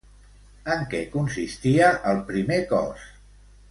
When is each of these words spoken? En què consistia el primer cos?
En 0.75 0.81
què 0.93 1.01
consistia 1.17 1.93
el 2.15 2.25
primer 2.33 2.61
cos? 2.77 3.09